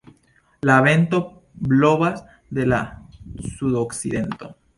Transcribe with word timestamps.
La 0.69 0.77
vento 0.87 1.19
blovas 1.73 2.23
de 2.59 2.65
la 2.73 2.81
sudokcidento. 3.53 4.53